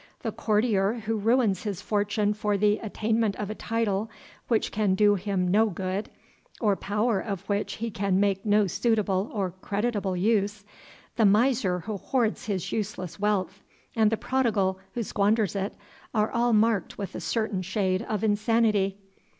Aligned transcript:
The 0.21 0.31
courtier 0.31 0.93
who 0.93 1.15
ruins 1.15 1.61
his 1.61 1.79
fortune 1.79 2.33
for 2.33 2.57
the 2.57 2.79
attainment 2.79 3.35
of 3.35 3.51
a 3.51 3.53
title 3.53 4.09
which 4.47 4.71
can 4.71 4.95
do 4.95 5.13
him 5.13 5.47
no 5.47 5.67
good, 5.69 6.09
or 6.59 6.75
power 6.75 7.19
of 7.19 7.47
which 7.47 7.73
he 7.73 7.91
can 7.91 8.19
make 8.19 8.43
no 8.43 8.65
suitable 8.65 9.29
or 9.31 9.51
creditable 9.51 10.17
use, 10.17 10.65
the 11.17 11.25
miser 11.25 11.81
who 11.81 11.97
hoards 11.97 12.47
his 12.47 12.71
useless 12.71 13.19
wealth, 13.19 13.61
and 13.95 14.11
the 14.11 14.17
prodigal 14.17 14.79
who 14.95 15.03
squanders 15.03 15.55
it, 15.55 15.75
are 16.15 16.31
all 16.31 16.51
marked 16.51 16.97
with 16.97 17.13
a 17.13 17.21
certain 17.21 17.61
shade 17.61 18.01
of 18.01 18.23
insanity. 18.23 18.97